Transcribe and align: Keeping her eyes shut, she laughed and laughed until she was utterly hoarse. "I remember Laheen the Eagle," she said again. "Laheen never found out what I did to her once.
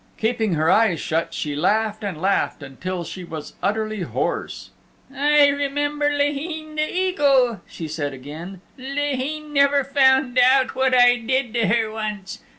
Keeping 0.17 0.55
her 0.55 0.67
eyes 0.71 0.99
shut, 0.99 1.31
she 1.31 1.55
laughed 1.55 2.03
and 2.03 2.19
laughed 2.19 2.63
until 2.63 3.03
she 3.03 3.23
was 3.23 3.53
utterly 3.61 4.01
hoarse. 4.01 4.71
"I 5.13 5.45
remember 5.49 6.09
Laheen 6.09 6.73
the 6.75 6.91
Eagle," 6.91 7.61
she 7.67 7.87
said 7.87 8.11
again. 8.11 8.61
"Laheen 8.79 9.53
never 9.53 9.83
found 9.83 10.39
out 10.39 10.73
what 10.73 10.95
I 10.95 11.17
did 11.17 11.53
to 11.53 11.67
her 11.67 11.91
once. 11.91 12.39